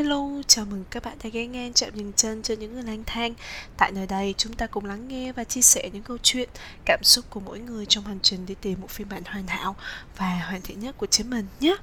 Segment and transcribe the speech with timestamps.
[0.00, 3.02] Hello, chào mừng các bạn đã ghé ngang chạm dừng chân cho những người lang
[3.06, 3.34] thang.
[3.76, 6.48] Tại nơi đây, chúng ta cùng lắng nghe và chia sẻ những câu chuyện,
[6.84, 9.76] cảm xúc của mỗi người trong hành trình đi tìm một phiên bản hoàn hảo
[10.16, 11.76] và hoàn thiện nhất của chính mình nhé.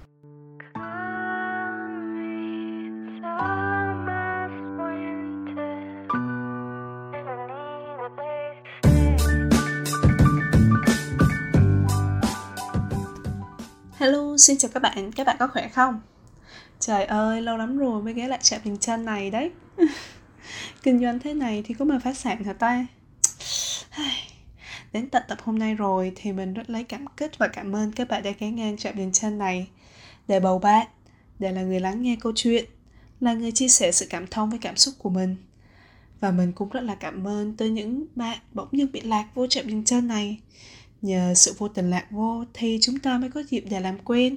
[13.98, 16.02] Hello, xin chào các bạn, các bạn có khỏe không?
[16.80, 19.52] Trời ơi, lâu lắm rồi mới ghé lại trạm bình chân này đấy.
[20.84, 22.88] Kinh doanh thế này thì có mà phát sản hả ta?
[24.94, 27.92] Đến tận tập hôm nay rồi thì mình rất lấy cảm kích và cảm ơn
[27.92, 29.68] các bạn đã ghé ngang trạm bình chân này.
[30.28, 30.88] Để bầu bạn,
[31.40, 32.66] để là người lắng nghe câu chuyện
[33.20, 35.36] Là người chia sẻ sự cảm thông với cảm xúc của mình.
[36.20, 39.48] Và mình cũng rất là cảm ơn tới những bạn bỗng nhiên bị lạc vô
[39.48, 40.40] trạm đình chân này.
[41.02, 44.36] Nhờ sự vô tình lạc vô thì chúng ta mới có dịp để làm quen,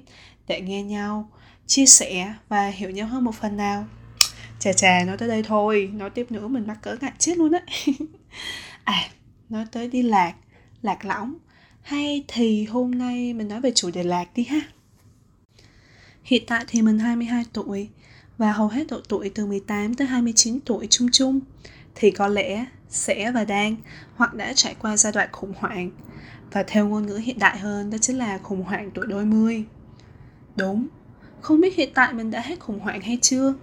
[0.48, 1.30] để nghe nhau
[1.70, 3.86] chia sẻ và hiểu nhau hơn một phần nào.
[4.58, 5.90] Chà chà nói tới đây thôi.
[5.94, 7.60] Nói tiếp nữa mình mắc cỡ ngại chết luôn á.
[8.84, 9.08] À
[9.48, 10.34] nói tới đi lạc.
[10.82, 11.34] Lạc lõng.
[11.82, 14.60] Hay thì hôm nay mình nói về chủ đề lạc đi ha.
[16.22, 17.88] Hiện tại thì mình 22 tuổi
[18.38, 21.40] và hầu hết độ tuổi từ 18 tới 29 tuổi chung chung
[21.94, 23.76] thì có lẽ sẽ và đang
[24.14, 25.90] hoặc đã trải qua giai đoạn khủng hoảng.
[26.52, 29.64] Và theo ngôn ngữ hiện đại hơn đó chính là khủng hoảng tuổi đôi mươi.
[30.56, 30.88] Đúng,
[31.42, 33.54] không biết hiện tại mình đã hết khủng hoảng hay chưa,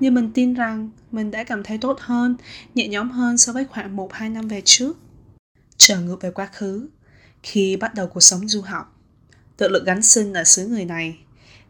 [0.00, 2.36] nhưng mình tin rằng mình đã cảm thấy tốt hơn,
[2.74, 4.98] nhẹ nhõm hơn so với khoảng 1-2 năm về trước.
[5.76, 6.88] Trở ngược về quá khứ,
[7.42, 9.00] khi bắt đầu cuộc sống du học,
[9.56, 11.18] tự lực gắn sinh ở xứ người này,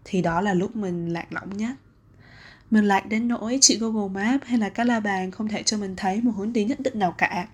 [0.04, 1.74] thì đó là lúc mình lạc lõng nhất.
[2.70, 5.76] Mình lạc đến nỗi chị Google Maps hay là các la bàn không thể cho
[5.76, 7.48] mình thấy một hướng đi nhất định nào cả.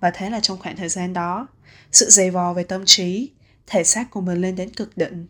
[0.00, 1.46] Và thế là trong khoảng thời gian đó,
[1.92, 3.30] sự dày vò về tâm trí,
[3.66, 5.26] thể xác của mình lên đến cực đỉnh.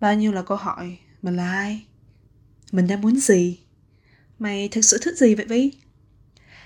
[0.00, 1.86] Bao nhiêu là câu hỏi mình là ai
[2.72, 3.60] mình đang muốn gì?
[4.38, 5.72] Mày thực sự thích gì vậy vi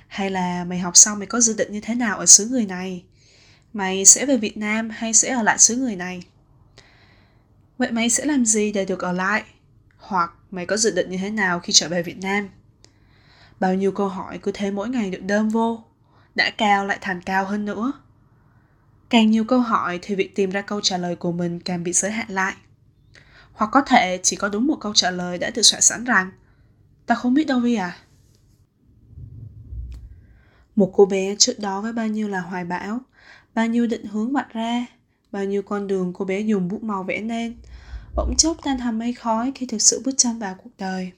[0.08, 2.66] hay là mày học xong mày có dự định như thế nào ở xứ người
[2.66, 3.04] này?
[3.72, 6.22] Mày sẽ về việt nam hay sẽ ở lại xứ người này?
[7.78, 9.44] Vậy mày sẽ làm gì để được ở lại?
[9.96, 12.48] Hoặc mày có dự định như thế nào khi trở về việt nam?
[13.60, 15.84] Bao nhiêu câu hỏi cứ thế mỗi ngày được đơm vô,
[16.34, 17.92] đã cao lại thành cao hơn nữa.
[19.10, 21.92] Càng nhiều câu hỏi thì việc tìm ra câu trả lời của mình càng bị
[21.92, 22.54] giới hạn lại
[23.54, 26.30] hoặc có thể chỉ có đúng một câu trả lời đã được soạn sẵn rằng
[27.06, 27.96] Ta không biết đâu Vi à.
[30.76, 33.00] Một cô bé trước đó với bao nhiêu là hoài bão,
[33.54, 34.86] Bao nhiêu định hướng vạch ra,
[35.32, 37.56] Bao nhiêu con đường cô bé dùng bút màu vẽ nên,
[38.14, 41.12] Bỗng chốc tan thành mây khói khi thực sự bước chân vào cuộc đời.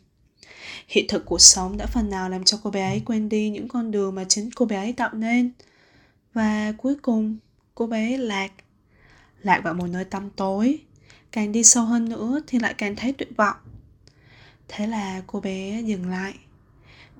[0.88, 3.68] Hiện thực cuộc sống đã phần nào làm cho cô bé ấy quên đi những
[3.68, 5.50] con đường mà chính cô bé ấy tạo nên.
[6.34, 7.36] Và cuối cùng,
[7.74, 8.52] cô bé lạc.
[9.42, 10.78] Lạc vào một nơi tăm tối
[11.36, 13.56] càng đi sâu hơn nữa thì lại càng thấy tuyệt vọng.
[14.68, 16.34] Thế là cô bé dừng lại.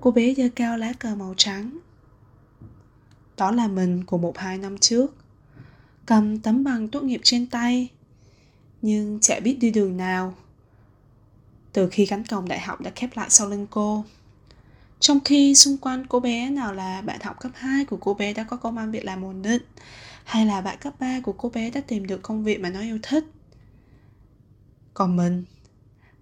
[0.01, 1.77] Cô bé giơ cao lá cờ màu trắng.
[3.37, 5.15] Đó là mình của một hai năm trước.
[6.05, 7.89] Cầm tấm bằng tốt nghiệp trên tay,
[8.81, 10.35] nhưng chả biết đi đường nào.
[11.73, 14.05] Từ khi cánh cổng đại học đã khép lại sau lưng cô.
[14.99, 18.33] Trong khi xung quanh cô bé nào là bạn học cấp 2 của cô bé
[18.33, 19.61] đã có công an việc làm ổn định,
[20.23, 22.81] hay là bạn cấp 3 của cô bé đã tìm được công việc mà nó
[22.81, 23.23] yêu thích
[24.97, 25.43] còn mình,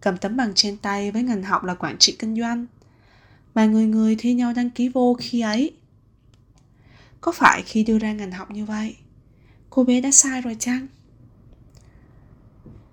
[0.02, 2.66] cầm tấm bằng trên tay với ngành học là quản trị kinh doanh,
[3.54, 5.72] mà người người thi nhau đăng ký vô khi ấy.
[7.22, 8.96] Có phải khi đưa ra ngành học như vậy,
[9.70, 10.88] cô bé đã sai rồi chăng?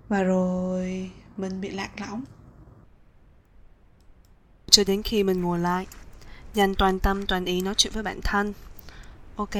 [0.09, 2.23] Và rồi mình bị lạc lõng.
[4.69, 5.87] Cho đến khi mình ngồi lại,
[6.53, 8.53] dành toàn tâm toàn ý nói chuyện với bản thân.
[9.35, 9.55] Ok,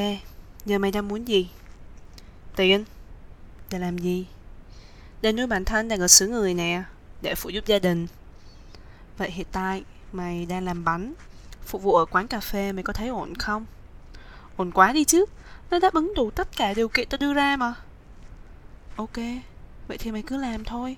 [0.65, 1.49] giờ mày đang muốn gì?
[2.55, 2.83] Tiền?
[3.69, 4.25] Để làm gì?
[5.23, 6.83] Để nuôi bản thân đang ở xứ người nè,
[7.21, 8.07] để phụ giúp gia đình.
[9.17, 11.13] Vậy hiện tại mày đang làm bánh,
[11.65, 13.65] phục vụ ở quán cà phê mày có thấy ổn không?
[14.55, 15.25] Ổn quá đi chứ,
[15.69, 17.73] nó đáp ứng đủ tất cả điều kiện tao đưa ra mà.
[18.95, 19.17] Ok,
[19.87, 20.97] vậy thì mày cứ làm thôi.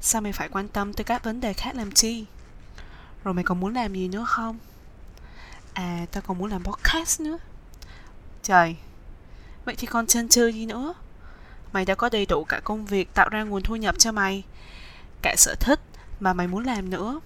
[0.00, 2.24] Sao mày phải quan tâm tới các vấn đề khác làm chi?
[3.24, 4.58] Rồi mày còn muốn làm gì nữa không?
[5.72, 7.38] À tao còn muốn làm podcast nữa.
[8.42, 8.76] Trời,
[9.64, 10.94] vậy thì còn chân chơi gì nữa?
[11.76, 14.42] Mày đã có đầy đủ cả công việc tạo ra nguồn thu nhập cho mày,
[15.22, 15.80] cả sở thích
[16.20, 17.20] mà mày muốn làm nữa.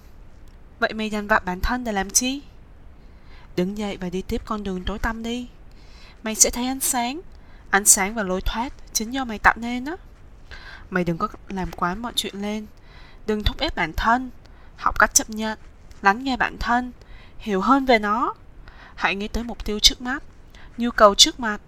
[0.79, 2.43] Vậy mày dành vặt bản thân để làm chi?
[3.57, 5.49] Đứng dậy và đi tiếp con đường tối tăm đi.
[6.23, 7.21] Mày sẽ thấy ánh sáng.
[7.71, 9.97] Ánh sáng và lối thoát chính do mày tạo nên đó
[10.91, 12.67] mày đừng có làm quá mọi chuyện lên.
[13.27, 14.31] Đừng thúc ép bản thân.
[14.77, 15.59] Học cách chấp nhận,
[16.03, 16.93] lắng nghe bản thân,
[17.39, 18.35] hiểu hơn về nó.
[18.95, 20.23] Hãy nghĩ tới mục tiêu trước mắt,
[20.77, 21.61] nhu cầu trước mặt.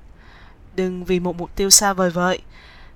[0.75, 2.43] Đừng vì một mục tiêu xa vời vợi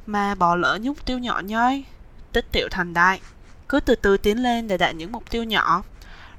[0.07, 1.85] mà bỏ lỡ những mục tiêu nhỏ nhoi
[2.33, 3.21] tích tiểu thành đại
[3.69, 5.83] cứ từ từ tiến lên để đạt những mục tiêu nhỏ.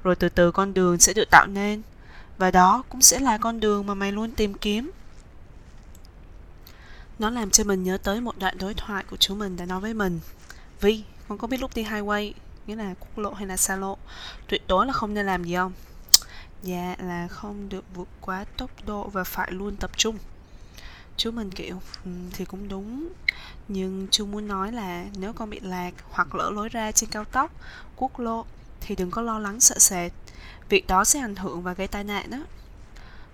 [0.03, 1.81] Rồi từ từ con đường sẽ được tạo nên
[2.37, 4.91] và đó cũng sẽ là con đường mà mày luôn tìm kiếm.
[7.19, 9.79] Nó làm cho mình nhớ tới một đoạn đối thoại của chú mình đã nói
[9.79, 10.19] với mình.
[10.81, 12.33] Vi, con có biết lúc đi highway
[12.67, 13.97] nghĩa là quốc lộ hay là xa lộ
[14.47, 15.73] tuyệt đối là không nên làm gì không?
[16.63, 20.17] Dạ là không được vượt quá tốc độ và phải luôn tập trung
[21.17, 23.09] chú mình, kiểu ừ, thì cũng đúng.
[23.67, 27.25] Nhưng chú muốn nói là nếu con bị lạc hoặc lỡ lối ra trên cao
[27.25, 27.51] tốc,
[27.95, 28.45] quốc lộ,
[28.81, 30.11] thì đừng có lo lắng, sợ sệt.
[30.69, 32.37] Việc đó sẽ ảnh hưởng và gây tai nạn đó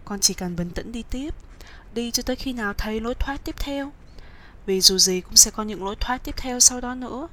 [0.05, 1.35] con chỉ cần bình tĩnh đi tiếp.
[1.93, 3.91] Đi cho tới khi nào thấy lối thoát tiếp theo.
[4.65, 7.27] Vì dù gì cũng sẽ có những lối thoát tiếp theo sau đó nữa.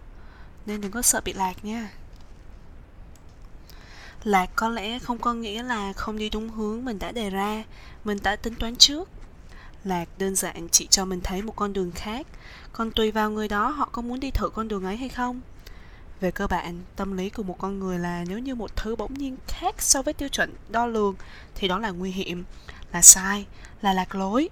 [0.66, 1.90] Nên đừng có sợ bị lạc nha.
[4.24, 7.64] Lạc có lẽ không có nghĩa là không đi đúng hướng mình đã đề ra,
[8.04, 9.08] mình đã tính toán trước
[9.84, 12.26] lạc đơn giản chỉ cho mình thấy một con đường khác.
[12.72, 15.40] Còn tùy vào người đó họ có muốn đi thử con đường ấy hay không?
[16.20, 19.14] Về cơ bản, tâm lý của một con người là nếu như một thứ bỗng
[19.14, 21.14] nhiên khác so với tiêu chuẩn đo lường,
[21.54, 22.44] thì đó là nguy hiểm,
[22.92, 23.46] là sai,
[23.82, 24.48] là lạc lối.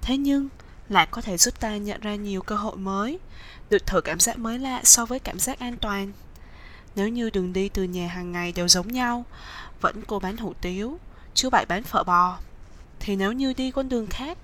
[0.00, 0.48] Thế nhưng,
[0.88, 3.18] lạc có thể giúp ta nhận ra nhiều cơ hội mới,
[3.70, 6.12] được thử cảm giác mới lạ so với cảm giác an toàn.
[6.96, 9.24] Nếu như đường đi từ nhà hàng ngày đều giống nhau,
[9.80, 10.98] vẫn cô bán hủ tiếu
[11.34, 12.38] chú bảy bán phở bò,
[13.00, 14.38] thì nếu như đi con đường khác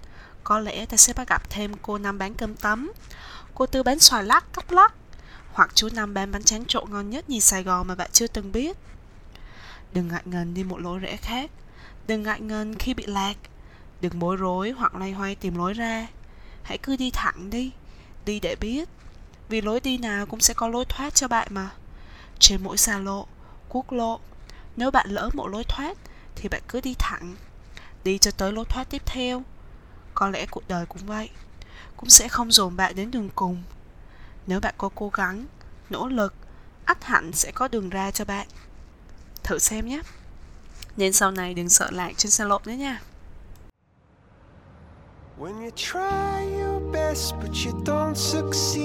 [0.44, 2.92] có lẽ ta sẽ bắt gặp thêm cô năm bán cơm tấm,
[3.54, 4.94] cô tư bán xoài lắc cóc lắc
[5.52, 8.26] hoặc chú năm bán bánh tráng trộn ngon nhất nhì sài gòn mà bạn chưa
[8.26, 8.76] từng biết.
[9.92, 11.50] Đừng ngại ngần đi một lối rẽ khác.
[12.06, 13.36] Đừng ngại ngần khi bị lạc.
[14.00, 16.06] Đừng bối rối hoặc loay hoay tìm lối ra.
[16.62, 17.72] Hãy cứ đi thẳng đi.
[18.24, 18.88] Đi để biết.
[19.48, 21.70] Vì lối đi nào cũng sẽ có lối thoát cho bạn mà.
[22.38, 23.26] Trên mỗi xa lộ,
[23.68, 24.20] quốc lộ,
[24.76, 25.98] nếu bạn lỡ một lối thoát
[26.36, 27.36] thì bạn cứ đi thẳng.
[28.04, 29.42] Đi cho tới lối thoát tiếp theo
[30.20, 31.30] có lẽ cuộc đời cũng vậy.
[31.96, 33.62] Cũng sẽ không dồn bạn đến đường cùng.
[34.46, 35.46] Nếu bạn có cố gắng,
[35.90, 36.34] nỗ lực,
[36.84, 38.46] ắt hẳn sẽ có đường ra cho bạn.
[39.42, 40.00] Thử xem nhé.
[40.96, 43.00] Nên sau này đừng sợ lạc trên xe lộn nữa nha.
[45.38, 48.80] When you try your best, but you don't succeed.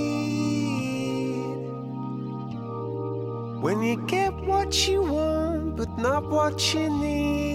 [3.61, 7.54] When you get what you want, but not what you need.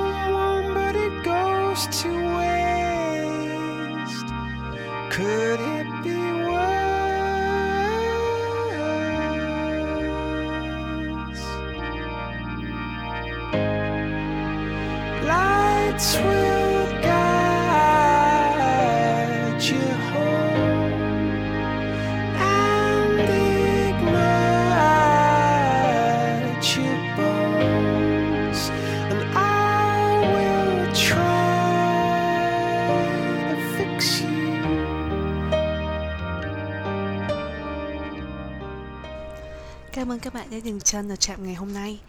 [1.85, 3.71] goes to waste
[5.09, 6.71] Could it be worse?
[15.27, 16.15] lights
[40.01, 41.99] Cảm ơn các bạn đã dừng chân ở trạm ngày hôm nay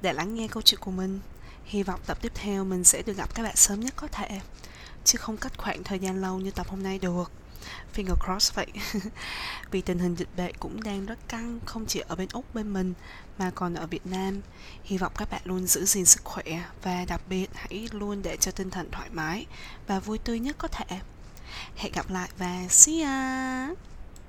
[0.00, 1.20] để lắng nghe câu chuyện của mình.
[1.64, 4.40] Hy vọng tập tiếp theo mình sẽ được gặp các bạn sớm nhất có thể,
[5.04, 7.32] Chứ không cách khoảng thời gian lâu như tập hôm nay được.
[7.94, 8.66] Finger cross vậy.
[9.70, 12.72] Vì tình hình dịch bệnh cũng đang rất căng, Không chỉ ở bên Úc, bên
[12.72, 12.94] mình,
[13.38, 14.40] Mà còn ở Việt Nam.
[14.84, 18.36] Hy vọng các bạn luôn giữ gìn sức khỏe Và đặc biệt hãy luôn để
[18.36, 19.46] cho tinh thần thoải mái
[19.86, 21.00] Và vui tươi nhất có thể.
[21.76, 23.89] Hẹn gặp lại và see ya!